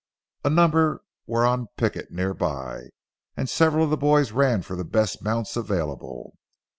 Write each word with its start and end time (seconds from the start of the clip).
A 0.43 0.49
number 0.49 1.03
were 1.27 1.45
on 1.45 1.67
picket 1.77 2.09
near 2.09 2.33
by, 2.33 2.89
and 3.37 3.47
several 3.47 3.83
of 3.83 3.91
the 3.91 3.97
boys 3.97 4.31
ran 4.31 4.63
for 4.63 4.75
the 4.75 4.83
best 4.83 5.21
mounts 5.21 5.55
available. 5.55 6.33